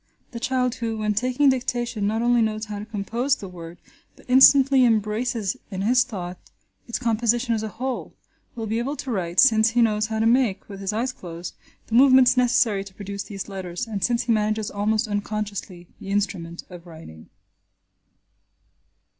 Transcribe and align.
The 0.31 0.39
child 0.39 0.73
who, 0.81 0.97
when 0.97 1.13
taking 1.13 1.49
dictation, 1.49 2.07
not 2.07 2.23
only 2.23 2.41
knows 2.41 2.65
how 2.65 2.79
to 2.79 2.85
compose 2.87 3.35
the 3.35 3.47
word, 3.47 3.77
but 4.15 4.25
instantly 4.27 4.83
embraces 4.83 5.55
in 5.69 5.83
his 5.83 6.03
thought 6.03 6.39
its 6.87 6.97
composition 6.97 7.53
as 7.53 7.61
a 7.61 7.67
whole, 7.67 8.15
will 8.55 8.65
be 8.65 8.79
able 8.79 8.95
to 8.95 9.11
write, 9.11 9.39
since 9.39 9.69
he 9.69 9.81
knows 9.83 10.07
how 10.07 10.17
to 10.17 10.25
make, 10.25 10.67
with 10.67 10.79
his 10.79 10.91
eyes 10.91 11.13
closed, 11.13 11.53
the 11.85 11.93
movements 11.93 12.35
necessary 12.35 12.83
to 12.85 12.95
produce 12.95 13.21
these 13.25 13.47
letters, 13.47 13.85
and 13.85 14.03
since 14.03 14.23
he 14.23 14.31
manages 14.31 14.71
almost 14.71 15.07
unconsciously 15.07 15.87
the 15.99 16.09
instrument 16.09 16.63
of 16.67 16.87
writing. 16.87 17.29